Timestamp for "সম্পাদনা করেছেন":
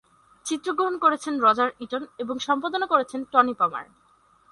2.39-3.19